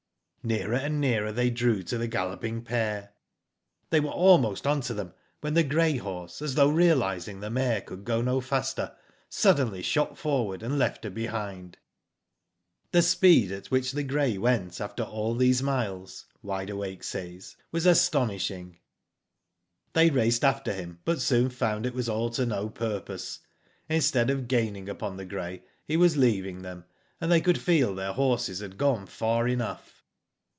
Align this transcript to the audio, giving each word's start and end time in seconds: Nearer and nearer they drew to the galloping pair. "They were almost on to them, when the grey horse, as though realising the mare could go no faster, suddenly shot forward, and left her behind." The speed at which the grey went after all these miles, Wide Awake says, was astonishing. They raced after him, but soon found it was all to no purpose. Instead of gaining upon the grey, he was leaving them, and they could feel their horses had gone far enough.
Nearer 0.43 0.73
and 0.73 0.99
nearer 0.99 1.31
they 1.31 1.51
drew 1.51 1.83
to 1.83 1.99
the 1.99 2.07
galloping 2.07 2.63
pair. 2.63 3.13
"They 3.91 3.99
were 3.99 4.09
almost 4.09 4.65
on 4.65 4.81
to 4.81 4.93
them, 4.95 5.13
when 5.41 5.53
the 5.53 5.61
grey 5.63 5.97
horse, 5.97 6.41
as 6.41 6.55
though 6.55 6.69
realising 6.69 7.41
the 7.41 7.51
mare 7.51 7.79
could 7.81 8.05
go 8.05 8.23
no 8.23 8.41
faster, 8.41 8.95
suddenly 9.29 9.83
shot 9.83 10.17
forward, 10.17 10.63
and 10.63 10.79
left 10.79 11.03
her 11.03 11.11
behind." 11.11 11.77
The 12.91 13.03
speed 13.03 13.51
at 13.51 13.67
which 13.69 13.91
the 13.91 14.01
grey 14.01 14.35
went 14.39 14.81
after 14.81 15.03
all 15.03 15.35
these 15.35 15.61
miles, 15.61 16.25
Wide 16.41 16.71
Awake 16.71 17.03
says, 17.03 17.55
was 17.71 17.85
astonishing. 17.85 18.79
They 19.93 20.09
raced 20.09 20.43
after 20.43 20.73
him, 20.73 21.01
but 21.05 21.21
soon 21.21 21.51
found 21.51 21.85
it 21.85 21.93
was 21.93 22.09
all 22.09 22.31
to 22.31 22.47
no 22.47 22.67
purpose. 22.67 23.41
Instead 23.87 24.31
of 24.31 24.47
gaining 24.47 24.89
upon 24.89 25.17
the 25.17 25.25
grey, 25.25 25.61
he 25.85 25.97
was 25.97 26.17
leaving 26.17 26.63
them, 26.63 26.85
and 27.21 27.31
they 27.31 27.41
could 27.41 27.61
feel 27.61 27.93
their 27.93 28.13
horses 28.13 28.59
had 28.61 28.79
gone 28.79 29.05
far 29.05 29.47
enough. 29.47 29.99